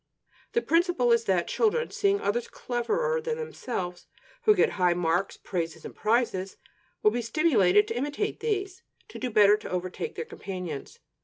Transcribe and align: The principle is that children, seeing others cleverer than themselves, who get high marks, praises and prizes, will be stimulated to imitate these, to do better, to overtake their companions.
The 0.53 0.63
principle 0.63 1.11
is 1.11 1.25
that 1.25 1.47
children, 1.47 1.91
seeing 1.91 2.19
others 2.21 2.47
cleverer 2.47 3.21
than 3.21 3.37
themselves, 3.37 4.07
who 4.45 4.55
get 4.55 4.71
high 4.71 4.95
marks, 4.95 5.37
praises 5.37 5.85
and 5.85 5.95
prizes, 5.95 6.57
will 7.03 7.11
be 7.11 7.21
stimulated 7.21 7.87
to 7.89 7.95
imitate 7.95 8.39
these, 8.39 8.81
to 9.09 9.19
do 9.19 9.29
better, 9.29 9.57
to 9.57 9.69
overtake 9.69 10.15
their 10.15 10.25
companions. 10.25 10.97